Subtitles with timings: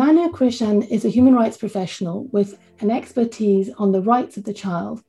[0.00, 4.54] Manu Krishan is a human rights professional with an expertise on the rights of the
[4.54, 5.02] child.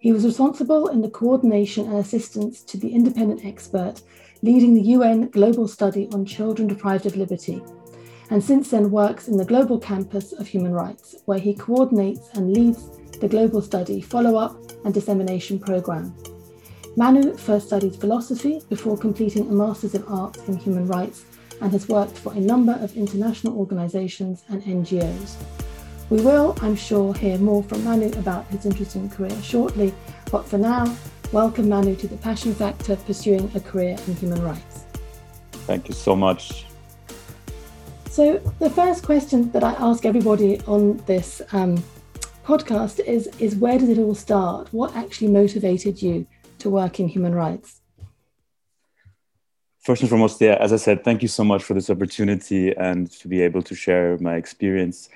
[0.00, 4.00] He was responsible in the coordination and assistance to the independent expert
[4.40, 7.60] leading the UN Global Study on Children Deprived of Liberty,
[8.30, 12.54] and since then works in the Global Campus of Human Rights, where he coordinates and
[12.54, 12.88] leads
[13.18, 14.56] the Global Study follow up
[14.86, 16.14] and dissemination program.
[16.96, 21.26] Manu first studied philosophy before completing a Masters of Arts in Human Rights
[21.60, 25.36] and has worked for a number of international organisations and NGOs.
[26.10, 29.92] We will, I'm sure, hear more from Manu about his interesting career shortly,
[30.30, 30.96] but for now,
[31.32, 34.84] welcome Manu to the Passion Factor Pursuing a Career in Human Rights.
[35.66, 36.64] Thank you so much.
[38.10, 41.82] So, the first question that I ask everybody on this um,
[42.42, 44.72] podcast is, is where did it all start?
[44.72, 46.26] What actually motivated you
[46.60, 47.77] to work in human rights?
[49.88, 53.10] First and foremost, yeah, as I said, thank you so much for this opportunity and
[53.12, 55.08] to be able to share my experience.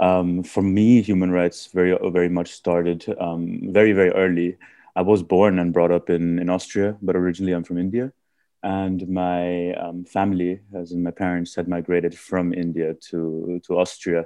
[0.00, 4.56] Um, for me, human rights very, very much started um, very, very early.
[4.96, 8.12] I was born and brought up in, in Austria, but originally I'm from India.
[8.64, 14.24] And my um, family, as in my parents, had migrated from India to, to Austria,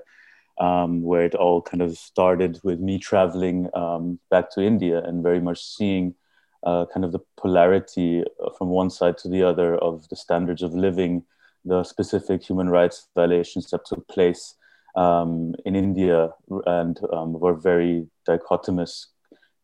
[0.58, 5.22] um, where it all kind of started with me traveling um, back to India and
[5.22, 6.14] very much seeing
[6.62, 10.62] uh, kind of the polarity uh, from one side to the other of the standards
[10.62, 11.24] of living,
[11.64, 14.54] the specific human rights violations that took place
[14.96, 16.30] um, in India
[16.66, 19.06] and um, were very dichotomous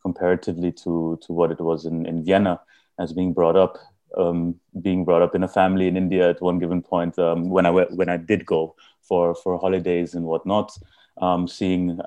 [0.02, 2.60] comparatively to, to what it was in, in Vienna
[2.98, 3.78] as being brought up.
[4.16, 7.66] Um, being brought up in a family in India at one given point um, when
[7.66, 10.72] I when I did go for for holidays and whatnot,
[11.20, 12.00] um, seeing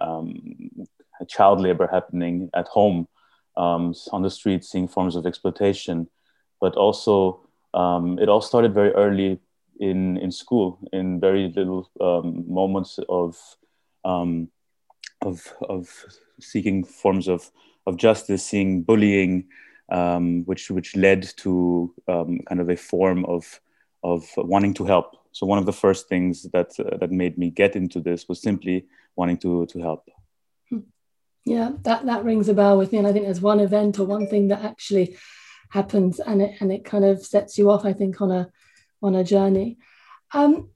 [1.28, 3.08] child labor happening at home
[3.60, 6.08] um, on the streets, seeing forms of exploitation,
[6.62, 7.42] but also
[7.74, 9.40] um, it all started very early
[9.80, 13.38] in in school, in very little um, moments of
[14.06, 14.50] um,
[15.22, 15.90] of of
[16.40, 17.52] seeking forms of
[17.86, 19.46] of justice, seeing bullying,
[19.92, 23.60] um, which which led to um, kind of a form of
[24.04, 25.16] of wanting to help.
[25.32, 28.42] So one of the first things that uh, that made me get into this was
[28.42, 28.86] simply
[29.16, 30.10] wanting to to help.
[31.46, 33.00] Yeah, that, that rings a bell with me.
[33.00, 35.18] And I think there's one event or one thing that actually
[35.70, 38.50] happens and it and it kind of sets you off, I think, on a
[39.02, 39.78] on a journey.
[40.34, 40.70] Um,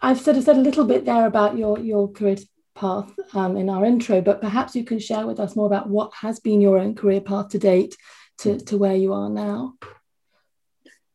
[0.00, 2.36] I've sort of said a little bit there about your your career
[2.74, 6.12] path um, in our intro, but perhaps you can share with us more about what
[6.14, 7.96] has been your own career path to date
[8.38, 9.74] to, to where you are now.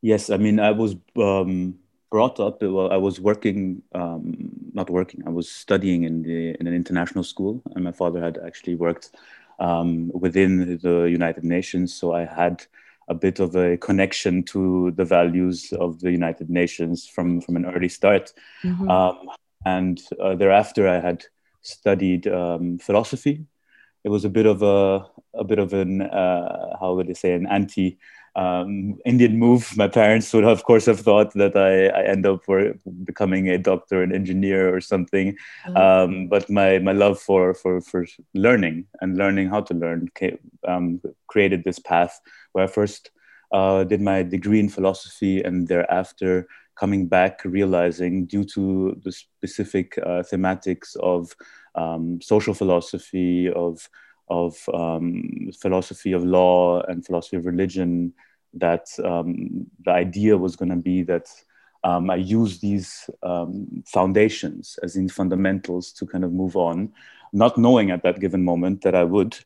[0.01, 1.79] Yes, I mean, I was um,
[2.13, 4.23] brought up, well, I was working, um,
[4.71, 8.37] not working, I was studying in, the, in an international school, and my father had
[8.45, 9.15] actually worked
[9.57, 11.91] um, within the United Nations.
[11.91, 12.63] So I had
[13.07, 17.65] a bit of a connection to the values of the United Nations from, from an
[17.65, 18.31] early start.
[18.63, 18.87] Mm-hmm.
[18.91, 19.29] Um,
[19.65, 21.25] and uh, thereafter, I had
[21.63, 23.43] studied um, philosophy.
[24.03, 27.33] It was a bit of a, a bit of an, uh, how would I say,
[27.33, 27.97] an anti
[28.35, 29.75] um, Indian move.
[29.77, 32.73] My parents would, of course, have thought that I, I end up for
[33.03, 35.37] becoming a doctor, an engineer, or something.
[35.67, 35.77] Mm-hmm.
[35.77, 40.39] Um, but my, my love for, for, for learning and learning how to learn came,
[40.67, 42.19] um, created this path
[42.53, 43.11] where I first
[43.51, 49.97] uh, did my degree in philosophy and thereafter coming back realizing due to the specific
[49.99, 51.35] uh, thematics of
[51.75, 53.87] um, social philosophy of
[54.29, 58.13] of um, philosophy of law and philosophy of religion
[58.53, 61.27] that um, the idea was going to be that
[61.83, 66.93] um, I use these um, foundations as in fundamentals to kind of move on,
[67.33, 69.37] not knowing at that given moment that I would.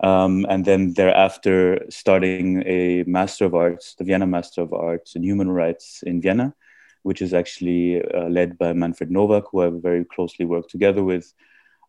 [0.00, 5.22] Um, and then thereafter, starting a Master of Arts, the Vienna Master of Arts in
[5.22, 6.54] Human Rights in Vienna,
[7.02, 11.32] which is actually uh, led by Manfred Nowak, who I very closely worked together with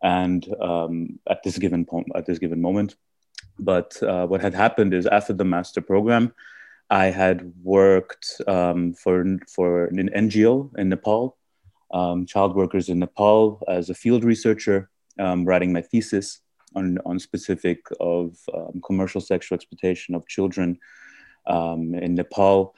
[0.04, 2.96] and um, at this given point, at this given moment.
[3.60, 6.34] But uh, what had happened is after the master program,
[6.90, 11.38] I had worked um, for for an NGO in Nepal,
[11.92, 14.90] um, child workers in Nepal, as a field researcher,
[15.20, 16.40] um, writing my thesis
[16.76, 20.78] on on specific of um, commercial sexual exploitation of children
[21.48, 22.76] um, in Nepal,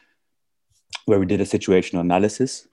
[1.05, 2.67] where we did a situational analysis.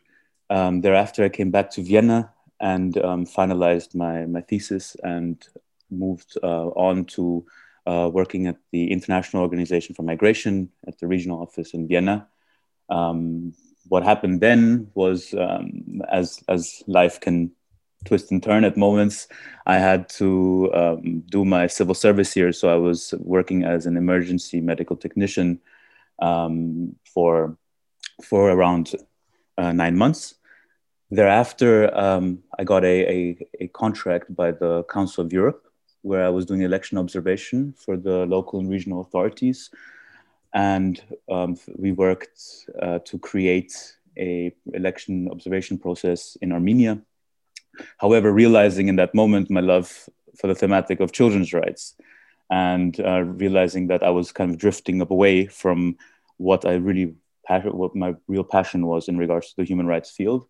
[0.48, 5.46] thereafter, I came back to Vienna and um, finalized my, my thesis and
[5.90, 7.44] moved uh, on to
[7.86, 12.26] uh, working at the International Organization for Migration at the regional office in Vienna.
[12.88, 13.54] Um,
[13.88, 17.52] what happened then was, um, as, as life can
[18.04, 19.28] twist and turn at moments,
[19.66, 22.52] I had to um, do my civil service here.
[22.52, 25.60] So I was working as an emergency medical technician
[26.20, 27.56] um, for,
[28.24, 28.94] for around
[29.58, 30.34] uh, nine months
[31.10, 35.66] thereafter, um, I got a, a, a, contract by the Council of Europe
[36.02, 39.70] where I was doing election observation for the local and regional authorities.
[40.54, 42.40] And um, we worked
[42.80, 43.74] uh, to create
[44.18, 47.02] a election observation process in Armenia.
[47.98, 51.94] However, realizing in that moment my love for the thematic of children's rights
[52.50, 55.96] and uh, realizing that I was kind of drifting away from
[56.36, 57.14] what I really
[57.48, 60.48] what my real passion was in regards to the human rights field.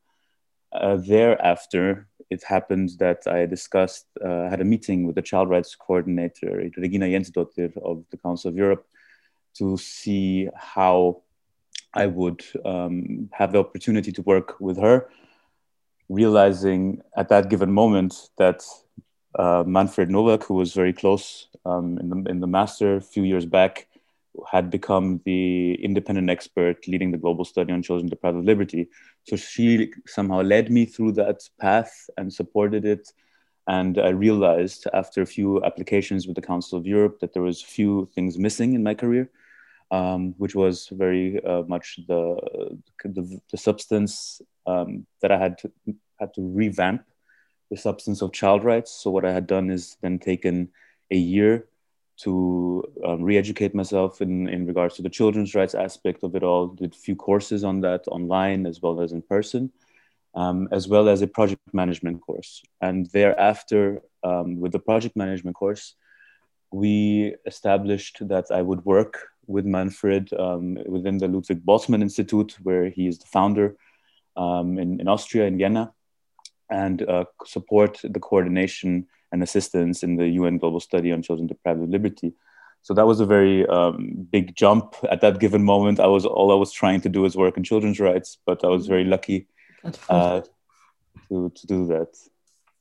[0.73, 5.75] Uh, thereafter, it happened that I discussed, uh, had a meeting with the child rights
[5.75, 8.87] coordinator, Regina Jensdottir of the Council of Europe,
[9.59, 11.23] to see how
[11.95, 15.09] I would um, have the opportunity to work with her,
[16.09, 18.63] realizing at that given moment that
[19.39, 23.23] uh, Manfred Nowak, who was very close um, in, the, in the master a few
[23.23, 23.89] years back,
[24.51, 28.89] had become the independent expert leading the global study on children deprived of liberty.
[29.25, 33.13] So she somehow led me through that path and supported it.
[33.69, 37.63] And I realized after a few applications with the Council of Europe that there was
[37.63, 39.31] a few things missing in my career,
[39.91, 42.37] um, which was very uh, much the,
[43.05, 45.73] the, the substance um, that I had to,
[46.21, 47.05] had to revamp
[47.71, 48.93] the substance of child rights.
[48.93, 50.69] So what I had done is then taken
[51.11, 51.67] a year
[52.19, 56.69] to um, re-educate myself in, in regards to the children's rights aspect of it all
[56.69, 59.71] did a few courses on that online as well as in person
[60.35, 62.63] um, as well as a project management course.
[62.81, 65.95] And thereafter um, with the project management course
[66.73, 72.89] we established that i would work with manfred um, within the ludwig boltzmann institute where
[72.91, 73.77] he is the founder
[74.37, 75.93] um, in, in austria in vienna
[76.69, 81.83] and uh, support the coordination and assistance in the UN Global Study on Children Deprived
[81.83, 82.33] of Liberty.
[82.83, 85.99] So that was a very um, big jump at that given moment.
[85.99, 88.69] I was all I was trying to do is work in children's rights, but I
[88.69, 89.49] was very lucky
[90.09, 90.43] uh,
[91.29, 92.17] to, to do that.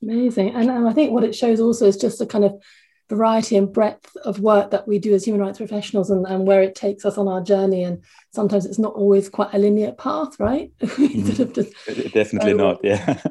[0.02, 2.62] Amazing, and, and I think what it shows also is just a kind of
[3.08, 6.62] variety and breadth of work that we do as human rights professionals and, and where
[6.62, 7.84] it takes us on our journey.
[7.84, 8.02] And
[8.32, 10.72] sometimes it's not always quite a linear path, right?
[10.80, 11.32] mm-hmm.
[11.32, 13.22] sort of just, Definitely not, yeah.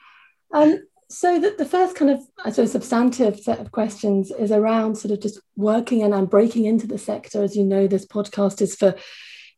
[0.54, 0.78] um,
[1.14, 5.12] so the, the first kind of I suppose substantive set of questions is around sort
[5.12, 7.42] of just working and, and breaking into the sector.
[7.42, 8.96] As you know, this podcast is for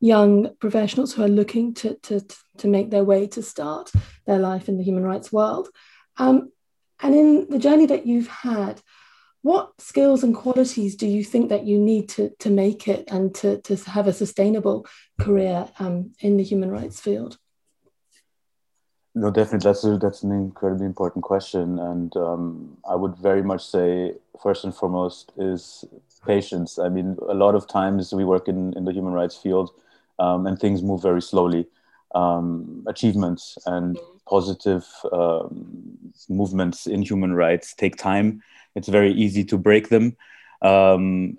[0.01, 2.21] young professionals who are looking to, to,
[2.59, 3.91] to make their way to start
[4.27, 5.69] their life in the human rights world.
[6.19, 6.53] Um,
[7.01, 8.83] and in the journey that you've had,
[9.43, 13.35] what skills and qualities do you think that you need to, to make it and
[13.37, 14.87] to, to have a sustainable
[15.21, 17.39] career um, in the human rights field?
[19.17, 19.69] No, definitely.
[19.69, 24.65] That's a, that's an incredibly important question, and um, I would very much say first
[24.65, 25.87] and foremost is
[26.27, 26.79] patience.
[26.79, 29.71] I mean, a lot of times we work in in the human rights field,
[30.19, 31.67] um, and things move very slowly.
[32.15, 33.99] Um, achievements and
[34.29, 38.43] positive um, movements in human rights take time.
[38.75, 40.17] It's very easy to break them,
[40.63, 41.39] um,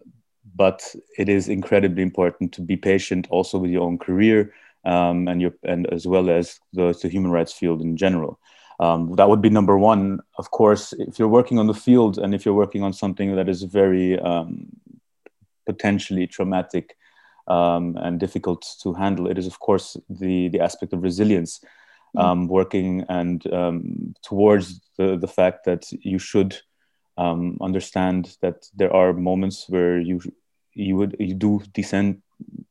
[0.56, 4.52] but it is incredibly important to be patient also with your own career
[4.86, 8.40] um, and your and as well as the, the human rights field in general.
[8.80, 10.20] Um, that would be number one.
[10.38, 13.50] Of course, if you're working on the field and if you're working on something that
[13.50, 14.68] is very um,
[15.66, 16.96] potentially traumatic
[17.48, 21.60] um, and difficult to handle, it is of course the the aspect of resilience,
[22.16, 22.48] mm.
[22.48, 26.56] working and um, towards the the fact that you should
[27.18, 30.22] um, understand that there are moments where you
[30.74, 32.22] you would you do descend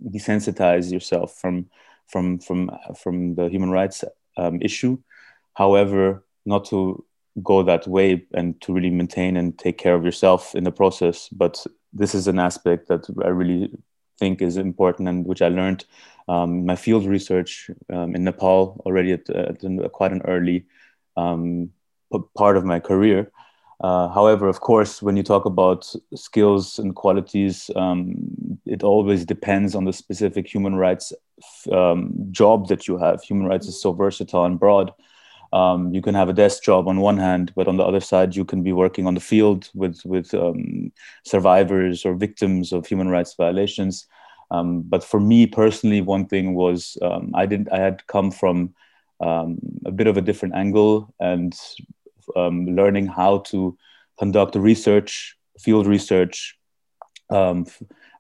[0.05, 1.67] desensitize yourself from
[2.09, 4.05] from from from the human rights
[4.37, 4.99] um, issue.
[5.55, 7.05] However, not to
[7.43, 11.29] go that way and to really maintain and take care of yourself in the process.
[11.29, 13.71] But this is an aspect that I really
[14.19, 15.85] think is important and which I learned
[16.29, 19.61] um, my field research um, in Nepal already at, at,
[19.93, 20.65] quite an early
[21.17, 21.71] um,
[22.37, 23.31] part of my career.
[23.81, 29.75] Uh, however, of course, when you talk about skills and qualities, um, it always depends
[29.75, 31.13] on the specific human rights
[31.73, 33.23] um, job that you have.
[33.23, 34.93] Human rights is so versatile and broad.
[35.53, 38.35] Um, you can have a desk job on one hand, but on the other side,
[38.35, 40.93] you can be working on the field with with um,
[41.25, 44.07] survivors or victims of human rights violations.
[44.51, 47.73] Um, but for me personally, one thing was um, I didn't.
[47.73, 48.75] I had come from
[49.21, 51.59] a bit of a different angle and
[52.35, 53.77] um, learning how to
[54.19, 56.59] conduct research, field research,
[57.31, 57.67] um,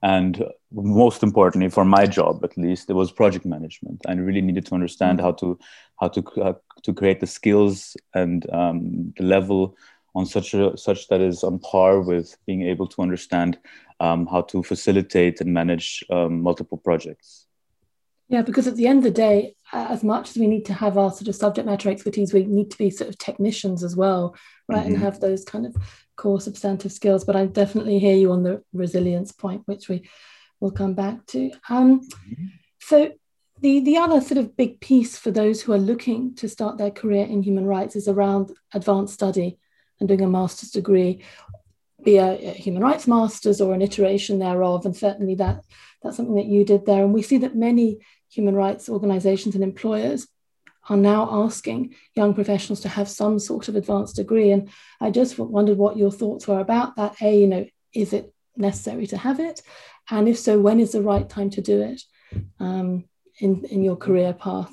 [0.06, 4.02] and most importantly, for my job at least, it was project management.
[4.06, 5.58] I really needed to understand how to
[6.00, 6.52] how to uh,
[6.84, 9.76] to create the skills and um, the level
[10.14, 13.58] on such a such that is on par with being able to understand
[13.98, 17.46] um, how to facilitate and manage um, multiple projects.
[18.28, 20.96] Yeah, because at the end of the day, as much as we need to have
[20.96, 24.36] our sort of subject matter expertise, we need to be sort of technicians as well,
[24.68, 24.84] right?
[24.84, 24.94] Mm-hmm.
[24.94, 25.76] And have those kind of
[26.16, 27.24] core substantive skills.
[27.24, 30.08] But I definitely hear you on the resilience point, which we
[30.60, 31.50] will come back to.
[31.68, 32.46] Um, mm-hmm.
[32.80, 33.12] So
[33.60, 36.90] the, the other sort of big piece for those who are looking to start their
[36.90, 39.58] career in human rights is around advanced study
[39.98, 41.22] and doing a master's degree,
[42.04, 44.84] be a, a human rights master's or an iteration thereof.
[44.84, 45.64] And certainly that
[46.02, 47.02] that's something that you did there.
[47.02, 47.98] And we see that many
[48.30, 50.26] human rights organizations and employers
[50.88, 54.52] are now asking young professionals to have some sort of advanced degree.
[54.52, 54.68] And
[55.00, 57.20] I just wondered what your thoughts were about that.
[57.20, 59.62] A, you know, is it necessary to have it?
[60.10, 62.02] And if so, when is the right time to do it?
[62.60, 63.04] Um,
[63.38, 64.72] in, in your career path?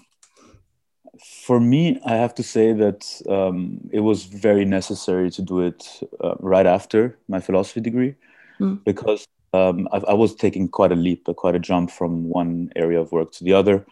[1.46, 6.02] For me, I have to say that um, it was very necessary to do it
[6.24, 8.16] uh, right after my philosophy degree
[8.60, 8.84] mm.
[8.84, 13.00] because um, I, I, was taking quite a leap, quite a jump from one area
[13.00, 13.86] of work to the other.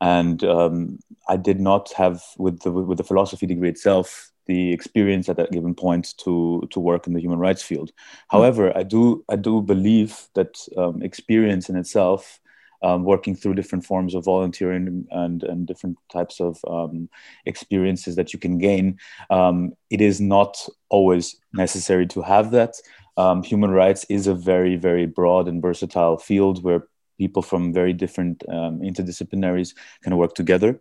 [0.00, 5.28] And um, I did not have, with the, with the philosophy degree itself, the experience
[5.28, 7.90] at that given point to to work in the human rights field.
[8.28, 12.38] However, I do I do believe that um, experience in itself
[12.82, 17.08] um, working through different forms of volunteering and, and different types of um,
[17.46, 18.98] experiences that you can gain,
[19.30, 20.56] um, it is not
[20.90, 22.74] always necessary to have that.
[23.16, 26.86] Um, human rights is a very, very broad and versatile field where
[27.18, 30.80] people from very different um, interdisciplinaries can work together.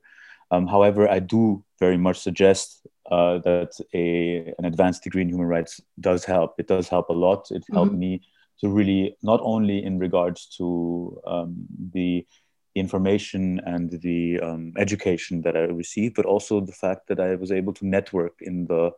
[0.51, 5.47] Um, however, I do very much suggest uh, that a, an advanced degree in human
[5.47, 6.55] rights does help.
[6.59, 7.51] It does help a lot.
[7.51, 7.99] It helped mm-hmm.
[7.99, 8.21] me
[8.59, 12.25] to really not only in regards to um, the
[12.75, 17.51] information and the um, education that I received, but also the fact that I was
[17.51, 18.91] able to network in the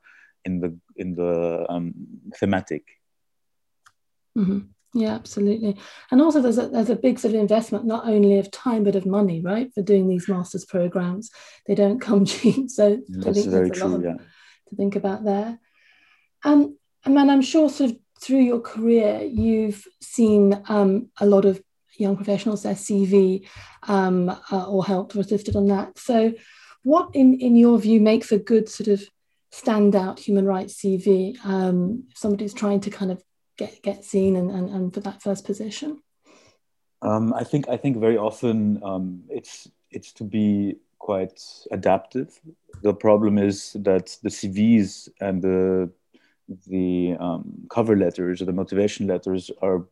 [0.45, 1.93] in the in the um,
[2.35, 2.83] thematic.
[4.37, 4.59] Mm-hmm.
[4.93, 5.77] Yeah, absolutely.
[6.11, 8.95] And also, there's a there's a big sort of investment not only of time but
[8.95, 11.29] of money, right, for doing these masters programs.
[11.65, 14.01] They don't come cheap, so that's very true.
[14.03, 14.15] Yeah.
[14.69, 15.59] To think about there.
[16.43, 21.45] Um, and man, I'm sure sort of through your career, you've seen um, a lot
[21.45, 21.61] of
[21.97, 23.47] young professionals, their CV,
[23.83, 25.97] um, uh, or helped or assisted on that.
[25.97, 26.33] So,
[26.83, 29.03] what, in, in your view, makes a good sort of
[29.51, 31.37] standout human rights CV?
[31.45, 33.21] Um, if somebody's trying to kind of
[33.57, 36.01] get get seen and, and, and for that first position.
[37.01, 42.39] Um, I think I think very often um, it's it's to be quite adaptive.
[42.81, 45.91] The problem is that the CVs and the
[46.67, 49.85] the um, cover letters or the motivation letters are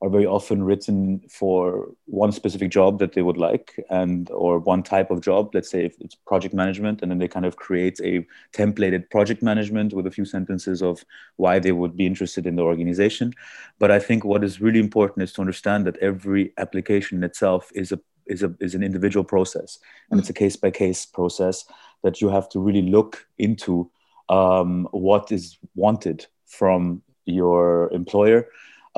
[0.00, 4.82] are very often written for one specific job that they would like and or one
[4.82, 7.98] type of job let's say if it's project management and then they kind of create
[8.00, 11.04] a templated project management with a few sentences of
[11.36, 13.32] why they would be interested in the organization.
[13.78, 17.92] But i think what is really important is to understand that every application itself is
[17.92, 19.78] a is a is an individual process
[20.10, 21.64] and it's a case by case process
[22.02, 23.90] that you have to really look into
[24.28, 28.46] um, what is wanted from your employer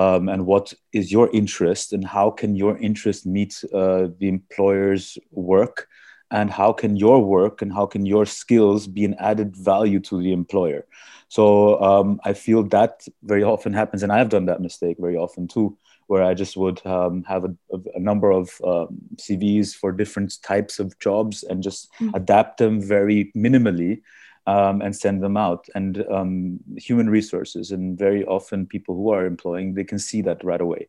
[0.00, 5.19] um, and what is your interest and how can your interest meet uh, the employer's
[5.30, 5.88] work?
[6.33, 10.23] And how can your work and how can your skills be an added value to
[10.23, 10.87] the employer?
[11.30, 15.47] So um, i feel that very often happens and i've done that mistake very often
[15.47, 15.78] too
[16.09, 17.54] where i just would um, have a,
[17.95, 22.11] a, number of um, cvs for different types of jobs and just mm.
[22.14, 24.02] adapt them very minimally
[24.50, 25.69] um, and send them out.
[25.75, 30.42] And um, human resources, and very often people who are employing, they can see that
[30.42, 30.88] right away.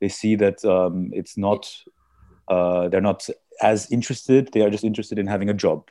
[0.00, 1.62] They see that um, it's not,
[2.48, 3.26] uh, they're not
[3.62, 5.88] as interested, they are just interested in having a job.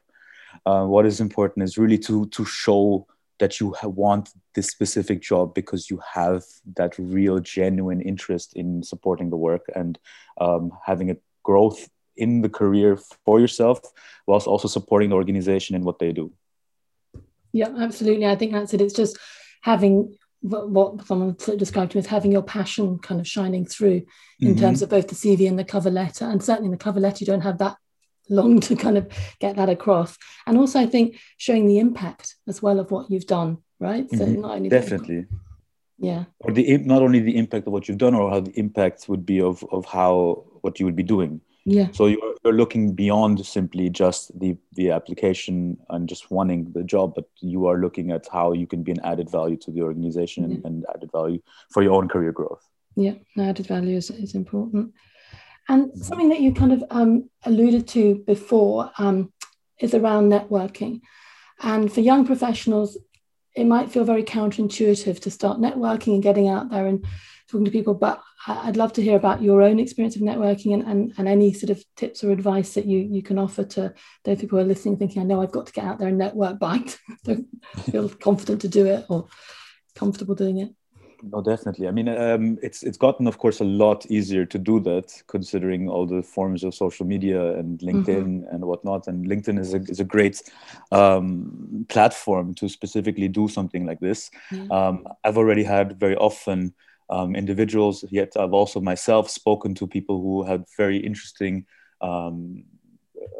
[0.65, 3.07] Uh, what is important is really to, to show
[3.39, 6.43] that you want this specific job because you have
[6.75, 9.99] that real, genuine interest in supporting the work and
[10.39, 13.79] um, having a growth in the career for yourself,
[14.27, 16.31] whilst also supporting the organization in what they do.
[17.57, 18.25] Yeah, absolutely.
[18.25, 18.81] I think that's it.
[18.81, 19.17] It's just
[19.61, 24.03] having what someone described to me as having your passion kind of shining through
[24.39, 24.59] in mm-hmm.
[24.59, 26.25] terms of both the CV and the cover letter.
[26.25, 27.75] And certainly in the cover letter, you don't have that
[28.29, 29.07] long to kind of
[29.39, 30.17] get that across.
[30.45, 34.09] And also, I think showing the impact as well of what you've done, right?
[34.11, 34.41] So mm-hmm.
[34.41, 35.25] not only definitely,
[35.97, 39.09] yeah, or the not only the impact of what you've done, or how the impact
[39.09, 41.41] would be of of how what you would be doing.
[41.69, 41.89] Yeah.
[41.91, 47.13] So you're, you're looking beyond simply just the, the application and just wanting the job,
[47.13, 50.45] but you are looking at how you can be an added value to the organization
[50.45, 52.65] and, and, added value for your own career growth.
[52.95, 54.93] Yeah, added value is, is important.
[55.67, 59.33] And something that you kind of um, alluded to before um,
[59.77, 61.01] is around networking.
[61.61, 62.97] And for young professionals,
[63.53, 67.05] it might feel very counterintuitive to start networking and getting out there and
[67.49, 67.93] talking to people.
[67.93, 71.51] But I'd love to hear about your own experience of networking and, and, and any
[71.53, 74.67] sort of tips or advice that you, you can offer to those people who are
[74.67, 77.47] listening, thinking, I know I've got to get out there and network, but don't
[77.91, 79.27] feel confident to do it or
[79.95, 80.73] comfortable doing it.
[81.23, 81.87] No, definitely.
[81.87, 85.89] I mean, um, it's it's gotten, of course, a lot easier to do that, considering
[85.89, 88.53] all the forms of social media and LinkedIn mm-hmm.
[88.55, 89.07] and whatnot.
[89.07, 90.43] And LinkedIn is a is a great
[90.91, 94.29] um, platform to specifically do something like this.
[94.51, 94.71] Mm-hmm.
[94.71, 96.75] Um, I've already had very often
[97.09, 98.03] um, individuals.
[98.09, 101.65] Yet I've also myself spoken to people who had very interesting,
[102.01, 102.63] um,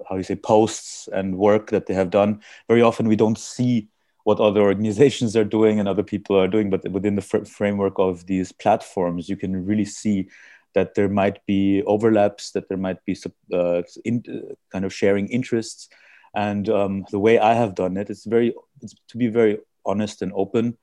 [0.10, 2.42] how you say, posts and work that they have done.
[2.68, 3.90] Very often we don't see
[4.24, 7.94] what other organizations are doing and other people are doing, but within the fr- framework
[7.98, 10.28] of these platforms, you can really see
[10.74, 13.18] that there might be overlaps, that there might be
[13.54, 15.88] uh, in, uh, kind of sharing interests.
[16.36, 20.22] And um, the way I have done it, it's very, it's to be very honest
[20.22, 20.78] and open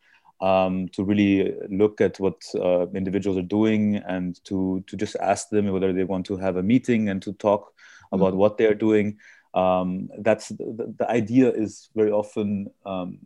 [0.45, 5.49] um, to really look at what uh, individuals are doing and to to just ask
[5.49, 7.73] them whether they want to have a meeting and to talk
[8.13, 8.39] about mm-hmm.
[8.39, 9.19] what they're doing.
[9.55, 13.19] Um, that's the, the, idea is very often, um,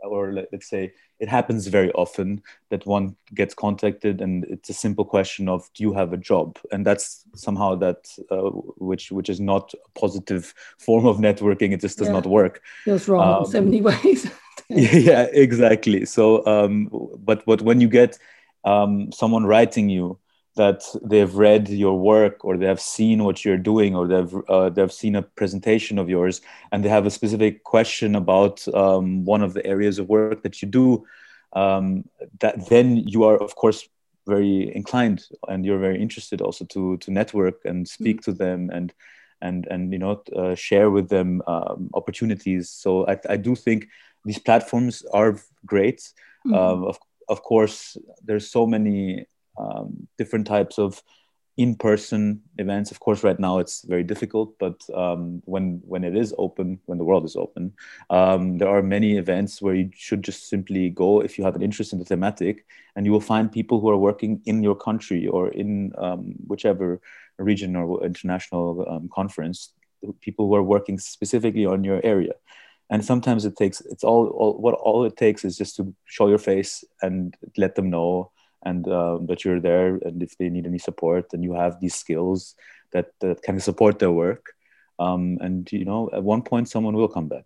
[0.00, 4.74] or let, us say, it happens very often that one gets contacted and it's a
[4.74, 8.50] simple question of do you have a job and that's somehow that uh,
[8.90, 12.12] which which is not a positive form of networking it just does yeah.
[12.12, 14.28] not work feels wrong in so many ways
[14.68, 18.18] yeah exactly so um, but but when you get
[18.64, 20.18] um, someone writing you
[20.56, 24.70] that they've read your work or they have seen what you're doing or they've uh,
[24.70, 26.40] they've seen a presentation of yours
[26.72, 30.60] and they have a specific question about um, one of the areas of work that
[30.62, 31.06] you do
[31.52, 32.08] um,
[32.40, 33.88] that then you are of course
[34.26, 38.32] very inclined and you're very interested also to to network and speak mm-hmm.
[38.32, 38.92] to them and
[39.42, 43.88] and and you know uh, share with them um, opportunities so I, I do think
[44.26, 46.00] these platforms are great.
[46.46, 46.54] Mm-hmm.
[46.54, 49.26] Um, of, of course, there's so many
[49.58, 51.02] um, different types of
[51.56, 52.90] in-person events.
[52.90, 56.98] Of course, right now it's very difficult, but um, when when it is open, when
[56.98, 57.72] the world is open,
[58.10, 61.62] um, there are many events where you should just simply go if you have an
[61.62, 65.26] interest in the thematic, and you will find people who are working in your country
[65.26, 67.00] or in um, whichever
[67.38, 69.72] region or international um, conference.
[70.20, 72.34] People who are working specifically on your area
[72.90, 76.28] and sometimes it takes it's all, all what all it takes is just to show
[76.28, 78.30] your face and let them know
[78.64, 81.94] and um, that you're there and if they need any support and you have these
[81.94, 82.54] skills
[82.92, 84.52] that, that can support their work.
[84.98, 87.44] Um, and you know at one point someone will come back.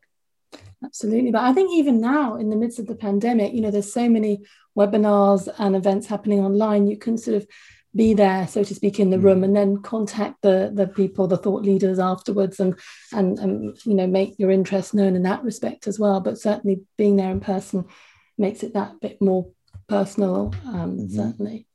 [0.84, 1.30] Absolutely.
[1.30, 4.08] But i think even now in the midst of the pandemic you know there's so
[4.08, 4.42] many
[4.78, 7.46] webinars and events happening online you can sort of
[7.94, 9.44] be there, so to speak, in the room, mm.
[9.44, 12.78] and then contact the the people, the thought leaders afterwards, and
[13.12, 16.20] and and you know make your interest known in that respect as well.
[16.20, 17.86] But certainly being there in person
[18.38, 19.50] makes it that bit more
[19.88, 21.16] personal, um, mm-hmm.
[21.16, 21.66] certainly.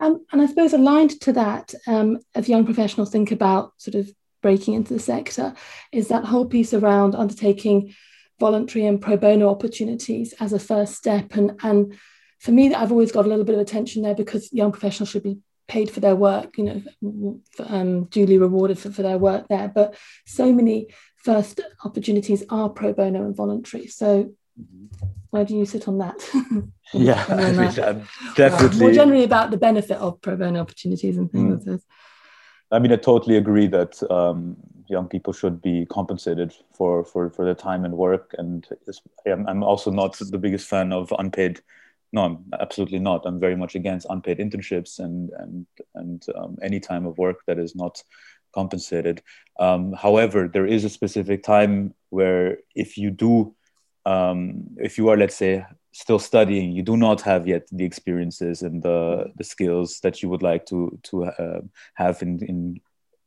[0.00, 4.10] Um, and I suppose aligned to that, um, as young professionals think about sort of
[4.42, 5.52] breaking into the sector,
[5.92, 7.94] is that whole piece around undertaking
[8.38, 11.94] voluntary and pro bono opportunities as a first step and and
[12.40, 15.22] for me, I've always got a little bit of attention there because young professionals should
[15.22, 19.70] be paid for their work, you know, um, duly rewarded for, for their work there.
[19.72, 19.94] But
[20.26, 23.86] so many first opportunities are pro bono and voluntary.
[23.88, 24.32] So
[25.28, 26.16] where do you sit on that?
[26.94, 28.80] yeah, I mean, definitely.
[28.80, 31.56] more generally about the benefit of pro bono opportunities and things mm.
[31.56, 31.86] Like this.
[32.72, 34.56] I mean, I totally agree that um,
[34.88, 38.34] young people should be compensated for, for, for their time and work.
[38.38, 38.66] And
[39.26, 41.60] I'm also not the biggest fan of unpaid
[42.12, 43.24] no, absolutely not.
[43.24, 47.58] I'm very much against unpaid internships and and and um, any time of work that
[47.58, 48.02] is not
[48.52, 49.22] compensated.
[49.58, 53.54] Um, however, there is a specific time where if you do,
[54.06, 58.62] um, if you are, let's say, still studying, you do not have yet the experiences
[58.62, 61.60] and the the skills that you would like to to uh,
[61.94, 62.80] have in in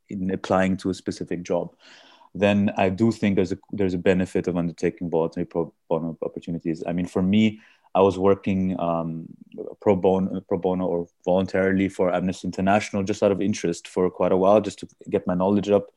[0.10, 1.74] in applying to a specific job
[2.36, 6.84] then I do think there's a there's a benefit of undertaking voluntary pro bono opportunities.
[6.86, 7.60] I mean, for me,
[7.95, 9.27] I was working um,
[9.79, 14.32] pro bono, pro bono or voluntarily for Amnesty International just out of interest for quite
[14.32, 15.88] a while, just to get my knowledge up.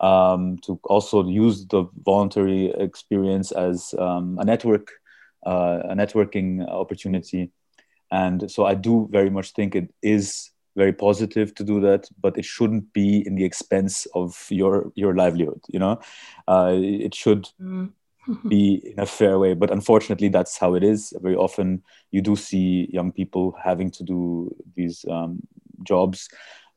[0.00, 4.92] Um, to also use the voluntary experience as um, a network,
[5.44, 7.50] uh, a networking opportunity,
[8.12, 12.38] and so I do very much think it is very positive to do that, but
[12.38, 15.62] it shouldn't be in the expense of your your livelihood.
[15.68, 16.00] You know,
[16.46, 17.48] uh, it should.
[17.60, 17.90] Mm
[18.48, 19.54] be in a fair way.
[19.54, 21.12] But unfortunately, that's how it is.
[21.20, 25.40] Very often, you do see young people having to do these um,
[25.82, 26.28] jobs,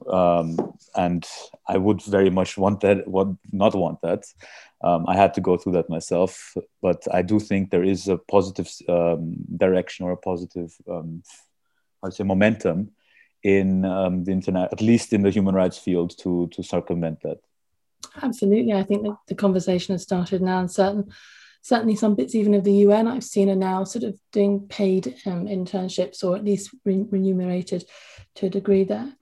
[0.10, 0.58] um,
[0.96, 1.26] and
[1.68, 3.08] I would very much want that.
[3.08, 4.26] Would not want that.
[4.84, 8.18] Um, I had to go through that myself, but I do think there is a
[8.18, 11.22] positive um, direction or a positive, um,
[12.02, 12.92] I would say, momentum
[13.44, 17.40] in um, the internet, at least in the human rights field, to to circumvent that.
[18.22, 21.12] Absolutely, I think the conversation has started now, and certain
[21.62, 25.16] certainly some bits even of the UN I've seen are now sort of doing paid
[25.26, 27.86] um, internships or at least re- remunerated
[28.36, 29.14] to a degree there.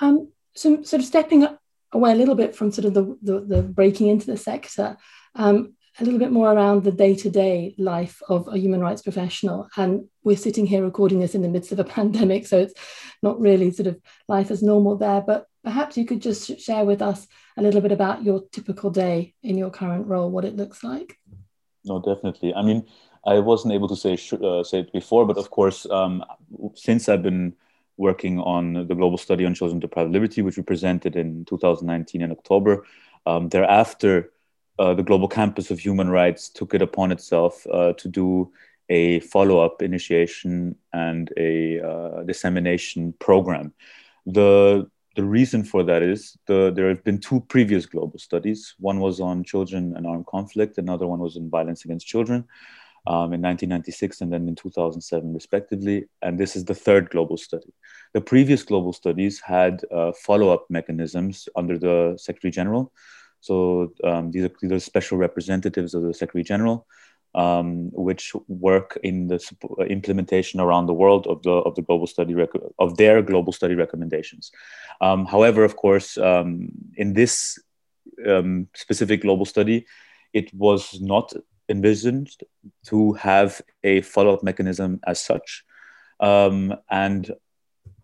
[0.00, 1.46] Um, so sort of stepping
[1.92, 4.96] away a little bit from sort of the, the, the breaking into the sector,
[5.34, 9.68] um, a little bit more around the day-to-day life of a human rights professional.
[9.76, 12.74] And we're sitting here recording this in the midst of a pandemic, so it's
[13.22, 15.20] not really sort of life as normal there.
[15.20, 19.34] But perhaps you could just share with us a little bit about your typical day
[19.42, 21.18] in your current role, what it looks like.
[21.84, 22.54] No, definitely.
[22.54, 22.86] I mean,
[23.26, 26.24] I wasn't able to say uh, say it before, but of course, um,
[26.74, 27.54] since I've been
[27.96, 32.30] working on the global study on children deprived liberty, which we presented in 2019 in
[32.30, 32.84] October,
[33.26, 34.32] um, thereafter,
[34.78, 38.50] uh, the Global Campus of Human Rights took it upon itself uh, to do
[38.88, 43.72] a follow-up initiation and a uh, dissemination program.
[44.26, 48.74] The the reason for that is the, there have been two previous global studies.
[48.78, 52.44] One was on children and armed conflict, another one was on violence against children
[53.06, 56.06] um, in 1996 and then in 2007, respectively.
[56.22, 57.72] And this is the third global study.
[58.12, 62.92] The previous global studies had uh, follow up mechanisms under the Secretary General.
[63.40, 66.86] So um, these, are, these are special representatives of the Secretary General
[67.34, 69.40] um, which work in the
[69.78, 72.34] uh, implementation around the world of the of the global study
[72.78, 74.50] of their global study recommendations.
[75.00, 77.58] Um, however, of course, um, in this
[78.26, 79.86] um, specific global study,
[80.32, 81.32] it was not
[81.68, 82.30] envisioned
[82.86, 85.64] to have a follow up mechanism as such,
[86.18, 87.30] um, and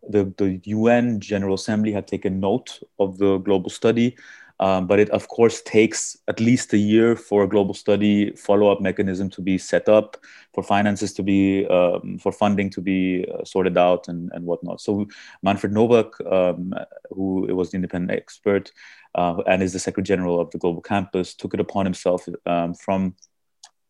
[0.08, 4.16] the, the UN General Assembly had taken note of the global study
[4.58, 8.72] um, but it, of course, takes at least a year for a global study follow
[8.72, 10.16] up mechanism to be set up,
[10.54, 14.80] for finances to be, um, for funding to be uh, sorted out, and, and whatnot.
[14.80, 15.06] So,
[15.42, 16.72] Manfred Nowak, um,
[17.10, 18.72] who was the independent expert
[19.14, 22.72] uh, and is the Secretary General of the Global Campus, took it upon himself um,
[22.72, 23.14] from,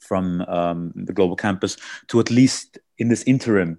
[0.01, 1.77] from um, the Global Campus
[2.09, 3.79] to at least in this interim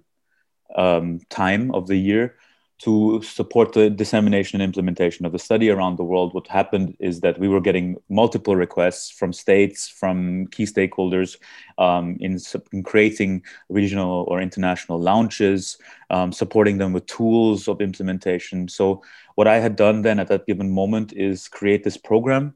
[0.74, 2.36] um, time of the year
[2.78, 7.20] to support the dissemination and implementation of the study around the world, what happened is
[7.20, 11.38] that we were getting multiple requests from states, from key stakeholders
[11.78, 12.38] um, in,
[12.72, 15.76] in, creating regional or international launches,
[16.10, 18.68] um, supporting them with tools of implementation.
[18.68, 19.02] So,
[19.34, 22.54] what I had done then at that given moment is create this program.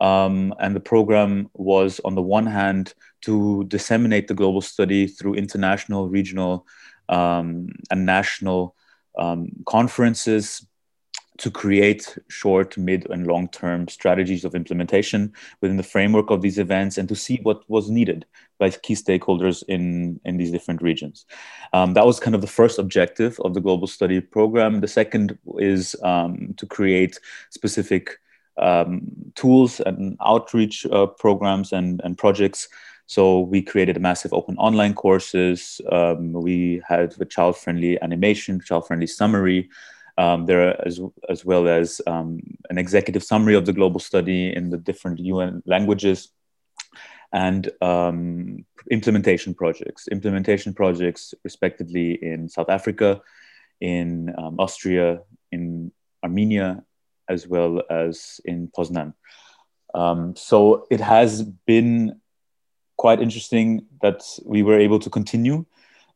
[0.00, 5.34] Um, and the program was, on the one hand, to disseminate the global study through
[5.34, 6.66] international, regional,
[7.08, 8.74] um, and national
[9.18, 10.66] um, conferences
[11.38, 16.58] to create short, mid, and long term strategies of implementation within the framework of these
[16.58, 18.24] events and to see what was needed
[18.58, 21.26] by key stakeholders in, in these different regions.
[21.72, 24.80] Um, that was kind of the first objective of the Global Study Program.
[24.80, 27.18] The second is um, to create
[27.50, 28.20] specific
[28.56, 32.68] um, tools and outreach uh, programs and, and projects
[33.06, 35.80] so we created a massive open online courses.
[35.90, 39.68] Um, we had a child-friendly animation, child-friendly summary.
[40.16, 42.40] Um, there as, as well as um,
[42.70, 46.30] an executive summary of the global study in the different UN languages
[47.32, 50.06] and um, implementation projects.
[50.08, 53.20] Implementation projects, respectively, in South Africa,
[53.80, 55.90] in um, Austria, in
[56.22, 56.84] Armenia,
[57.28, 59.14] as well as in Poznan.
[59.94, 62.20] Um, so it has been
[62.96, 65.64] quite interesting that we were able to continue.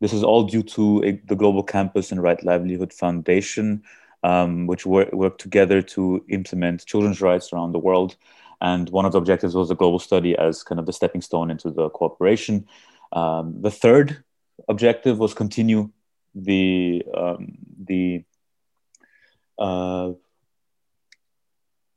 [0.01, 3.83] This is all due to a, the Global Campus and Right Livelihood Foundation,
[4.23, 8.17] um, which work, work together to implement children's rights around the world.
[8.61, 11.51] And one of the objectives was the global study as kind of the stepping stone
[11.51, 12.67] into the cooperation.
[13.13, 14.23] Um, the third
[14.69, 15.91] objective was continue
[16.35, 18.25] the um, the
[19.59, 20.13] uh,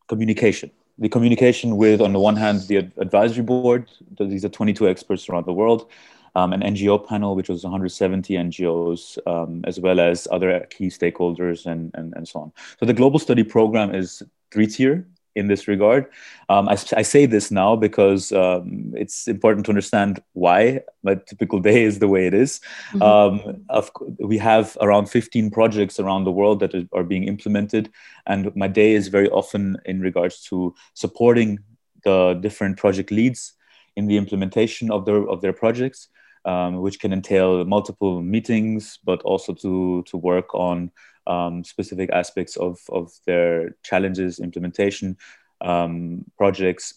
[0.08, 3.90] communication the communication with, on the one hand, the advisory board.
[4.20, 5.90] These are 22 experts around the world,
[6.36, 11.66] um, an NGO panel, which was 170 NGOs, um, as well as other key stakeholders
[11.66, 12.52] and, and, and so on.
[12.80, 16.06] So the global study program is three tier in this regard.
[16.50, 21.60] Um, I, I, say this now because um, it's important to understand why my typical
[21.60, 22.60] day is the way it is.
[22.94, 23.02] Mm-hmm.
[23.02, 27.92] Um, of, we have around 15 projects around the world that are being implemented,
[28.28, 31.60] and my day is very often in regards to supporting
[32.04, 33.54] the different project leads
[33.96, 36.08] in the implementation of their of their projects.
[36.44, 40.90] Um, which can entail multiple meetings, but also to to work on
[41.28, 45.18] um, specific aspects of, of their challenges, implementation
[45.62, 46.96] um, projects,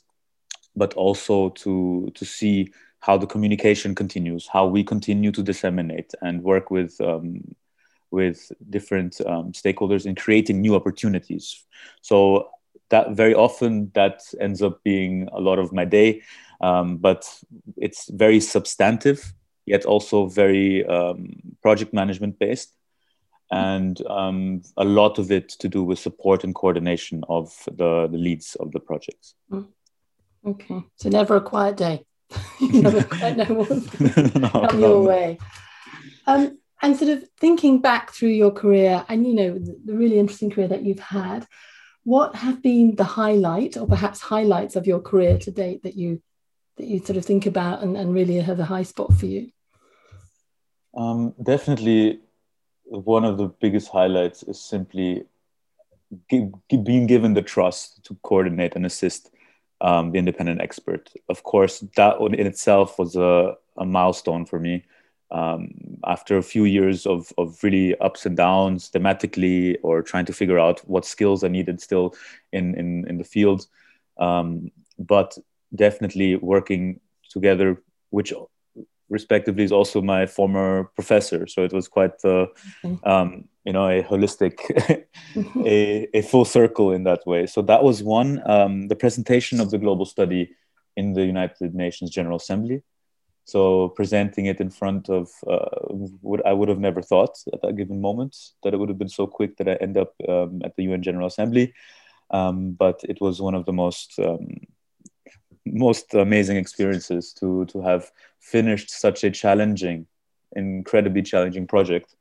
[0.76, 2.72] but also to, to see
[3.04, 7.54] how the communication continues, how we continue to disseminate and work with, um,
[8.10, 11.64] with different um, stakeholders in creating new opportunities.
[12.00, 12.48] So
[12.88, 16.22] that very often that ends up being a lot of my day,
[16.62, 17.28] um, but
[17.76, 19.34] it's very substantive,
[19.66, 21.28] yet also very um,
[21.60, 22.72] project management based.
[23.50, 28.16] And um, a lot of it to do with support and coordination of the, the
[28.16, 29.34] leads of the projects.
[29.50, 29.66] Mm.
[30.46, 32.06] Okay, so never a quiet day.
[32.60, 34.00] you never quite know what's
[34.34, 35.38] no, come your way.
[36.26, 40.18] Um, and sort of thinking back through your career and you know the, the really
[40.18, 41.46] interesting career that you've had
[42.04, 46.22] what have been the highlight or perhaps highlights of your career to date that you
[46.76, 49.50] that you sort of think about and, and really have a high spot for you?
[50.96, 52.20] Um, definitely
[52.84, 55.24] one of the biggest highlights is simply
[56.28, 59.30] give, being given the trust to coordinate and assist
[59.88, 64.84] um, the independent expert of course that in itself was a, a milestone for me
[65.34, 70.32] um, after a few years of, of really ups and downs thematically or trying to
[70.32, 72.14] figure out what skills I needed still
[72.52, 73.66] in, in, in the field.
[74.16, 75.36] Um, but
[75.74, 78.32] definitely working together, which
[79.14, 81.46] respectively is also my former professor.
[81.46, 82.46] So it was quite, uh,
[83.04, 84.56] um, you know, a holistic,
[85.64, 87.46] a, a full circle in that way.
[87.46, 88.42] So that was one.
[88.44, 90.52] Um, the presentation of the global study
[90.96, 92.82] in the United Nations General Assembly
[93.44, 95.68] so presenting it in front of uh,
[96.22, 99.08] what I would have never thought at that given moment that it would have been
[99.08, 101.74] so quick that I end up um, at the UN General Assembly.
[102.30, 104.48] Um, but it was one of the most um,
[105.64, 110.06] most amazing experiences to to have finished such a challenging,
[110.54, 112.14] incredibly challenging project.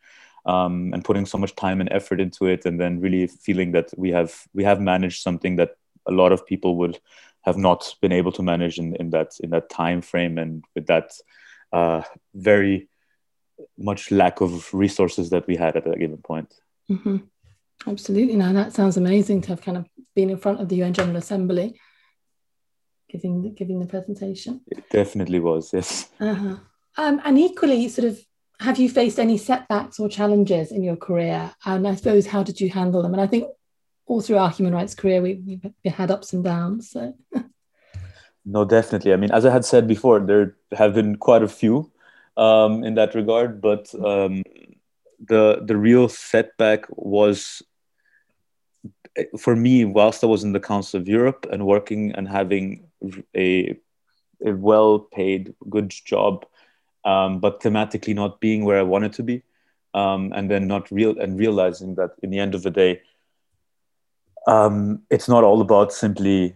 [0.45, 3.93] Um, and putting so much time and effort into it, and then really feeling that
[3.95, 6.99] we have we have managed something that a lot of people would
[7.43, 10.87] have not been able to manage in, in that in that time frame and with
[10.87, 11.13] that
[11.71, 12.01] uh,
[12.33, 12.89] very
[13.77, 16.53] much lack of resources that we had at that given point.
[16.89, 17.17] Mm-hmm.
[17.87, 18.35] Absolutely.
[18.35, 21.17] Now that sounds amazing to have kind of been in front of the UN General
[21.17, 21.79] Assembly,
[23.13, 24.61] giving the, giving the presentation.
[24.67, 25.71] It definitely was.
[25.71, 26.09] Yes.
[26.19, 26.57] Uh-huh.
[26.97, 28.19] Um, and equally, sort of,
[28.59, 31.53] have you faced any setbacks or challenges in your career?
[31.65, 33.13] And I suppose, how did you handle them?
[33.13, 33.45] And I think
[34.07, 36.89] all through our human rights career, we, we've had ups and downs.
[36.89, 37.13] So.
[38.45, 39.13] no, definitely.
[39.13, 41.91] I mean, as I had said before, there have been quite a few
[42.35, 44.43] um, in that regard, but um,
[45.27, 47.61] the the real setback was
[49.37, 52.87] for me whilst I was in the Council of Europe and working and having
[53.35, 53.77] a
[54.45, 56.45] a well paid good job,
[57.05, 59.43] um, but thematically not being where I wanted to be,
[59.93, 63.01] um, and then not real and realizing that in the end of the day
[64.47, 66.55] um, it's not all about simply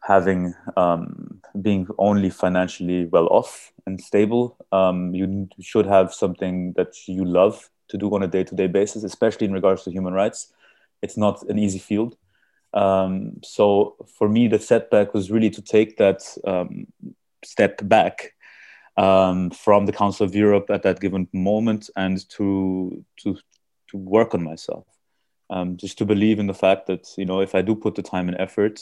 [0.00, 4.56] having um, being only financially well off and stable.
[4.70, 9.46] Um, you should have something that you love to do on a day-to-day basis, especially
[9.46, 10.52] in regards to human rights.
[11.02, 12.16] It's not an easy field.
[12.74, 16.86] Um, so for me, the setback was really to take that um,
[17.44, 18.34] step back
[18.96, 23.38] um, from the Council of Europe at that given moment and to to
[23.88, 24.86] to work on myself
[25.50, 28.02] um, just to believe in the fact that you know if I do put the
[28.02, 28.80] time and effort,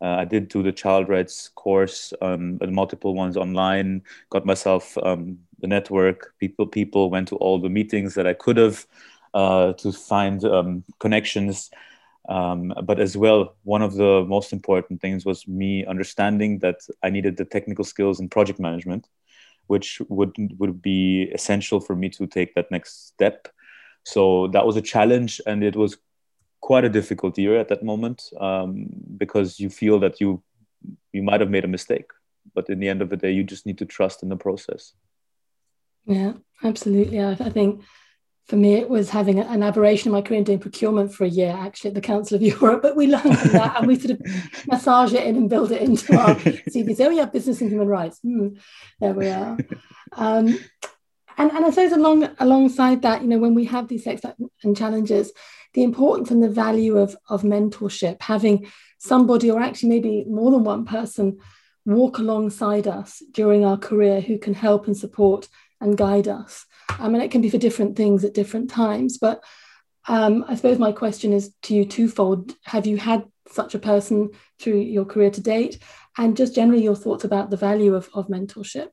[0.00, 4.02] uh, I did do the child rights course, um, multiple ones online.
[4.30, 6.34] Got myself um, the network.
[6.38, 8.86] People people went to all the meetings that I could have
[9.34, 11.70] uh, to find um, connections.
[12.28, 17.10] Um, but as well, one of the most important things was me understanding that I
[17.10, 19.08] needed the technical skills in project management,
[19.66, 23.48] which would would be essential for me to take that next step.
[24.04, 25.96] So that was a challenge, and it was
[26.60, 30.42] quite a difficult year at that moment um, because you feel that you
[31.12, 32.10] you might have made a mistake,
[32.54, 34.94] but in the end of the day, you just need to trust in the process.
[36.06, 36.32] Yeah,
[36.64, 37.20] absolutely.
[37.20, 37.82] I, I think
[38.52, 41.28] for me, it was having an aberration in my career and doing procurement for a
[41.28, 42.82] year, actually, at the Council of Europe.
[42.82, 45.80] But we learned from that and we sort of massage it in and build it
[45.80, 46.34] into our
[46.68, 46.94] CV.
[46.94, 48.20] So, oh, yeah, business and human rights.
[48.22, 48.60] Mm,
[49.00, 49.56] there we are.
[50.12, 50.48] Um,
[51.38, 54.76] and, and I suppose along alongside that, you know, when we have these setbacks and
[54.76, 55.32] challenges,
[55.72, 60.62] the importance and the value of, of mentorship, having somebody or actually maybe more than
[60.62, 61.38] one person
[61.86, 65.48] walk alongside us during our career who can help and support
[65.80, 66.66] and guide us.
[66.88, 69.42] I mean, it can be for different things at different times, but
[70.08, 72.54] um, I suppose my question is to you twofold.
[72.64, 75.78] Have you had such a person through your career to date?
[76.18, 78.88] And just generally your thoughts about the value of, of mentorship?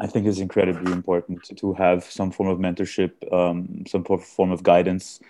[0.00, 4.62] I think it's incredibly important to have some form of mentorship, um, some form of
[4.62, 5.20] guidance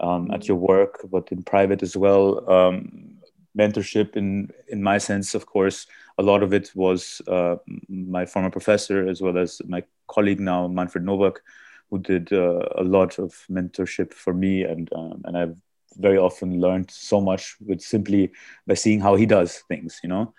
[0.00, 2.48] um, at your work, but in private as well.
[2.50, 3.18] Um,
[3.56, 5.86] mentorship, in in my sense, of course,
[6.18, 7.56] a lot of it was uh,
[7.88, 11.40] my former professor as well as my colleague now, Manfred Nowak,
[11.90, 15.56] who did uh, a lot of mentorship for me, and um, and I've
[15.96, 18.32] very often learned so much with simply
[18.66, 20.00] by seeing how he does things.
[20.02, 20.34] You know,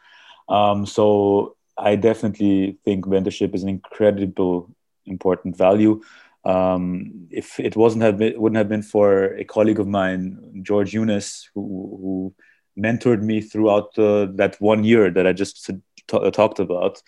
[0.50, 4.70] um, so I definitely think mentorship is an incredible
[5.06, 6.02] important value.
[6.46, 10.94] Um, if it wasn't have been, wouldn't have been for a colleague of mine, George
[10.94, 12.36] Eunice, who, who
[12.82, 17.02] mentored me throughout the, that one year that I just t- talked about,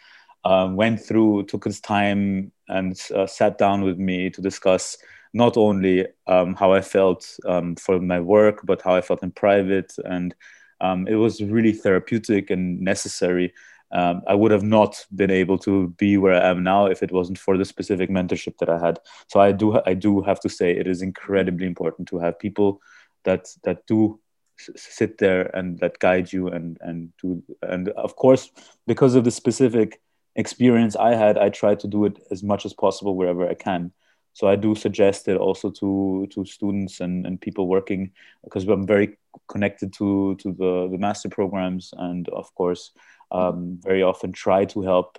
[0.43, 4.97] um, went through, took his time, and uh, sat down with me to discuss
[5.33, 9.31] not only um, how I felt um, for my work, but how I felt in
[9.31, 9.93] private.
[10.05, 10.33] And
[10.81, 13.53] um, it was really therapeutic and necessary.
[13.91, 17.11] Um, I would have not been able to be where I am now if it
[17.11, 18.99] wasn't for the specific mentorship that I had.
[19.27, 22.81] So I do, I do have to say, it is incredibly important to have people
[23.23, 24.19] that that do
[24.59, 28.51] sit there and that guide you and and do and of course
[28.87, 30.01] because of the specific
[30.35, 33.91] experience I had, I try to do it as much as possible wherever I can.
[34.33, 38.11] So I do suggest it also to to students and, and people working
[38.43, 42.91] because I'm very connected to to the, the master programs and of course
[43.31, 45.17] um, very often try to help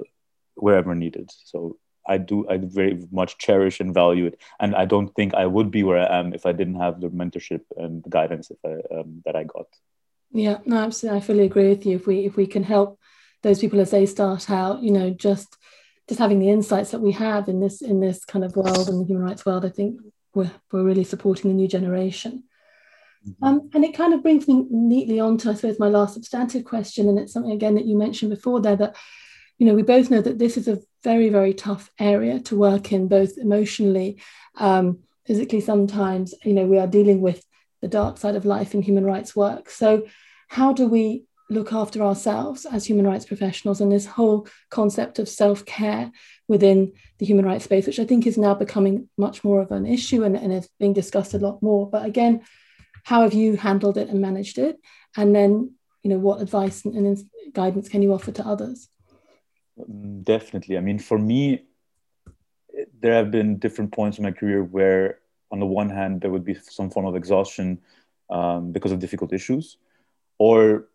[0.55, 1.31] wherever needed.
[1.45, 5.47] So I do I very much cherish and value it, and I don't think I
[5.47, 8.95] would be where I am if I didn't have the mentorship and guidance if I,
[8.95, 9.67] um, that I got.
[10.33, 11.19] Yeah, no, absolutely.
[11.19, 11.97] I fully agree with you.
[11.97, 12.99] If we if we can help
[13.43, 15.57] those people as they start out you know just
[16.09, 19.01] just having the insights that we have in this in this kind of world and
[19.01, 20.01] the human rights world i think
[20.35, 22.45] we're, we're really supporting the new generation
[23.27, 23.45] mm-hmm.
[23.45, 26.65] um, and it kind of brings me neatly on to i suppose my last substantive
[26.65, 28.97] question and it's something again that you mentioned before there that
[29.59, 32.93] you know we both know that this is a very very tough area to work
[32.93, 34.21] in both emotionally
[34.57, 37.45] um, physically sometimes you know we are dealing with
[37.81, 40.07] the dark side of life in human rights work so
[40.49, 45.29] how do we look after ourselves as human rights professionals and this whole concept of
[45.29, 46.11] self-care
[46.49, 49.85] within the human rights space which i think is now becoming much more of an
[49.85, 51.91] issue and, and is being discussed a lot more.
[51.91, 52.43] But again
[53.05, 54.79] how have you handled it and managed it?
[55.17, 57.19] And then you know what advice and, and
[57.53, 58.89] guidance can you offer to others?
[60.23, 60.77] Definitely.
[60.77, 61.65] I mean for me
[63.01, 65.19] there have been different points in my career where
[65.51, 67.81] on the one hand there would be some form of exhaustion
[68.31, 69.77] um, because of difficult issues
[70.39, 70.87] or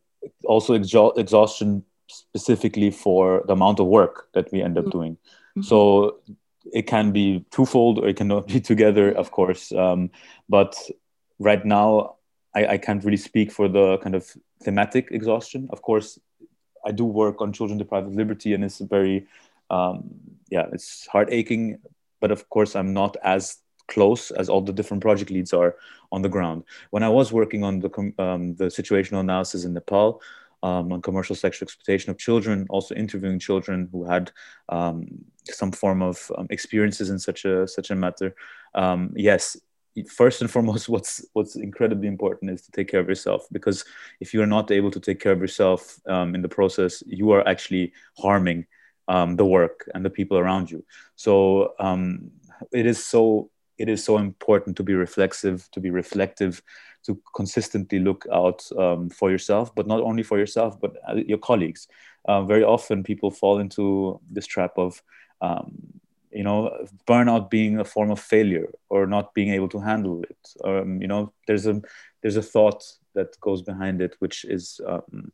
[0.46, 4.98] also exhaustion specifically for the amount of work that we end up mm-hmm.
[4.98, 5.14] doing.
[5.14, 5.62] Mm-hmm.
[5.64, 6.20] So
[6.74, 9.72] it can be twofold or it cannot be together, of course.
[9.72, 10.12] Um,
[10.50, 10.76] but
[11.40, 12.16] right now,
[12.56, 14.32] I, I, can't really speak for the kind of
[14.64, 15.68] thematic exhaustion.
[15.72, 16.18] Of course,
[16.86, 19.28] I do work on children deprived of liberty, and it's very,
[19.70, 20.10] um,
[20.50, 21.80] yeah, it's heart aching.
[22.22, 25.76] But of course, I'm not as close as all the different project leads are
[26.12, 26.63] on the ground.
[26.91, 30.21] When I was working on the, um, the situational analysis in Nepal,
[30.63, 34.32] um, on commercial sexual exploitation of children, also interviewing children who had
[34.69, 35.08] um,
[35.45, 38.36] some form of um, experiences in such a such a matter.
[38.74, 39.58] Um, yes,
[40.10, 43.86] first and foremost, what's what's incredibly important is to take care of yourself because
[44.19, 47.30] if you are not able to take care of yourself um, in the process, you
[47.32, 48.65] are actually harming
[49.08, 50.84] the work and the people around you.
[51.15, 51.76] So
[52.71, 56.62] it is so it is so important to be reflexive, to be reflective,
[57.06, 61.38] to consistently look out um, for yourself, but not only for yourself, but uh, your
[61.38, 61.88] colleagues.
[62.26, 65.02] Uh, very often, people fall into this trap of,
[65.42, 65.76] um,
[66.32, 66.72] you know,
[67.08, 70.38] burnout being a form of failure or not being able to handle it.
[70.64, 71.82] Um, you know, there's a
[72.22, 72.84] there's a thought
[73.14, 75.32] that goes behind it, which is um,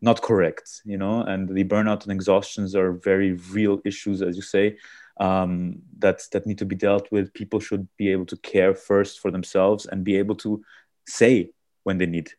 [0.00, 0.80] not correct.
[0.84, 4.76] You know, and the burnout and exhaustions are very real issues, as you say
[5.20, 7.32] um, that that need to be dealt with.
[7.34, 10.64] People should be able to care first for themselves and be able to
[11.06, 11.50] say
[11.84, 12.32] when they need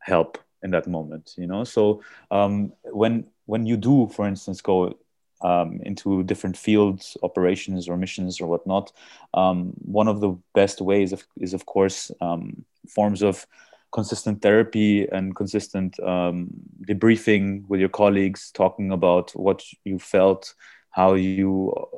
[0.00, 1.34] help in that moment.
[1.38, 4.98] You know, so um, when when you do, for instance, go
[5.40, 8.92] um, into different fields, operations or missions or whatnot,
[9.34, 13.46] um, one of the best ways of, is, of course, um, forms of
[13.92, 16.48] consistent therapy and consistent um,
[16.86, 20.54] debriefing with your colleagues, talking about what you felt
[20.98, 21.50] how you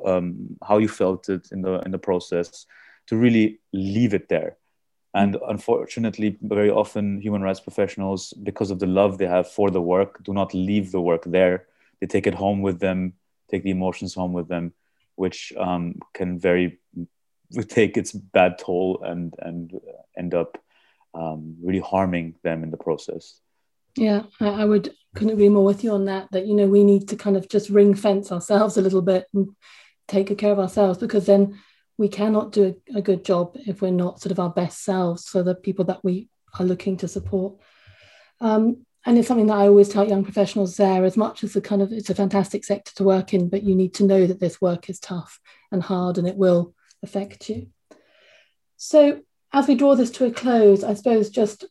[0.05, 0.25] um,
[0.67, 2.65] how you felt it in the in the process
[3.07, 4.51] to really leave it there.
[5.13, 9.85] And unfortunately very often human rights professionals because of the love they have for the
[9.93, 11.57] work do not leave the work there.
[11.99, 12.99] They take it home with them
[13.51, 14.73] take the emotions home with them
[15.15, 16.79] which um, can very
[17.67, 19.63] take its bad toll and and
[20.17, 20.57] end up
[21.13, 23.41] um, really harming them in the process
[23.95, 26.29] yeah, I, I would couldn't agree more with you on that.
[26.31, 29.27] That you know we need to kind of just ring fence ourselves a little bit
[29.33, 29.49] and
[30.07, 31.59] take good care of ourselves because then
[31.97, 35.27] we cannot do a, a good job if we're not sort of our best selves
[35.27, 36.29] for the people that we
[36.59, 37.59] are looking to support.
[38.39, 41.61] Um, and it's something that I always tell young professionals there, as much as the
[41.61, 44.39] kind of it's a fantastic sector to work in, but you need to know that
[44.39, 45.39] this work is tough
[45.71, 47.67] and hard and it will affect you.
[48.77, 49.21] So,
[49.53, 51.65] as we draw this to a close, I suppose just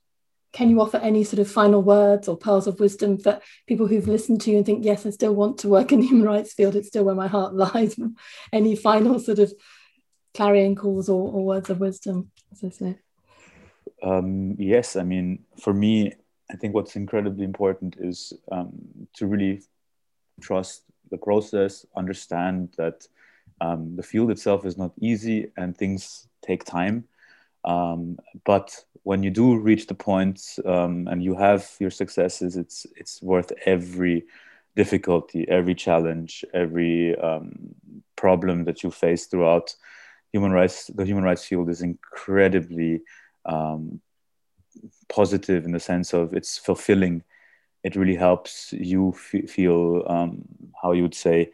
[0.52, 4.08] can you offer any sort of final words or pearls of wisdom for people who've
[4.08, 6.52] listened to you and think, yes, I still want to work in the human rights
[6.52, 7.96] field, it's still where my heart lies?
[8.52, 9.52] any final sort of
[10.34, 12.30] clarion calls or, or words of wisdom?
[14.02, 16.14] Um, yes, I mean, for me,
[16.50, 18.72] I think what's incredibly important is um,
[19.14, 19.62] to really
[20.40, 23.06] trust the process, understand that
[23.60, 27.04] um, the field itself is not easy and things take time.
[27.64, 32.86] Um, but when you do reach the point um, and you have your successes, it's
[32.96, 34.24] it's worth every
[34.76, 37.74] difficulty, every challenge, every um,
[38.16, 39.74] problem that you face throughout
[40.32, 40.86] human rights.
[40.86, 43.00] The human rights field is incredibly
[43.44, 44.00] um,
[45.08, 47.24] positive in the sense of it's fulfilling.
[47.82, 50.44] It really helps you f- feel um,
[50.80, 51.50] how you would say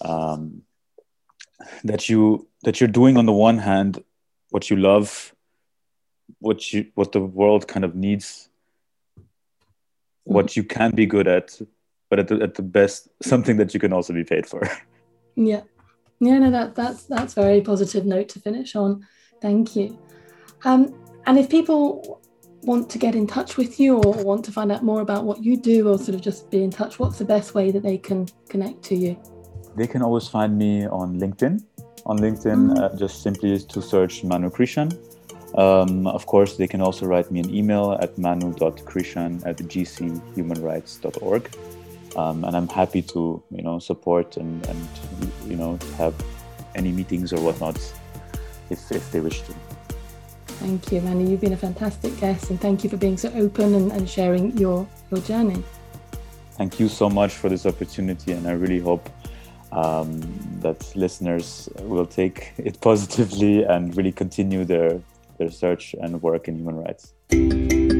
[0.00, 0.62] um,
[1.84, 4.02] that you that you're doing on the one hand
[4.50, 5.34] what you love,
[6.40, 8.48] what you what the world kind of needs,
[10.24, 10.60] what mm-hmm.
[10.60, 11.60] you can be good at,
[12.10, 14.68] but at the, at the best something that you can also be paid for.
[15.40, 15.60] Yeah,
[16.18, 19.06] yeah, no, that that's that's very positive note to finish on.
[19.40, 19.96] Thank you.
[20.64, 20.92] Um,
[21.26, 22.20] and if people
[22.62, 25.44] want to get in touch with you or want to find out more about what
[25.44, 27.98] you do or sort of just be in touch, what's the best way that they
[27.98, 29.16] can connect to you?
[29.76, 31.62] They can always find me on LinkedIn.
[32.06, 32.78] On LinkedIn, mm-hmm.
[32.82, 34.90] uh, just simply to search Manu Krishan.
[35.54, 41.56] Um, of course, they can also write me an email at manu.krishan at gchumanrights.org.
[42.16, 44.88] Um, and I'm happy to, you know, support and, and,
[45.46, 46.14] you know, have
[46.74, 47.76] any meetings or whatnot
[48.70, 49.54] if, if they wish to.
[50.58, 51.30] Thank you, Manu.
[51.30, 54.56] You've been a fantastic guest, and thank you for being so open and, and sharing
[54.58, 55.62] your, your journey.
[56.52, 59.08] Thank you so much for this opportunity, and I really hope
[59.70, 60.20] um,
[60.60, 65.00] that listeners will take it positively and really continue their,
[65.38, 67.97] their search and work in human rights.